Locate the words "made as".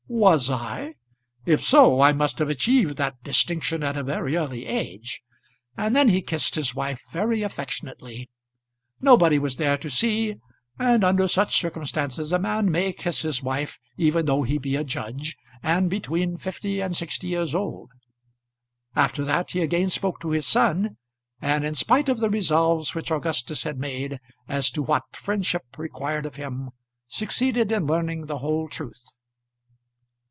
23.79-24.69